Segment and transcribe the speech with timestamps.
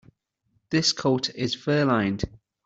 [0.71, 2.23] This coat is fur-lined.